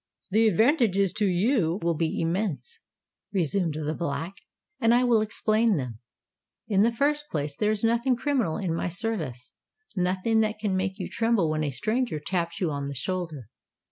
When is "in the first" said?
6.67-7.25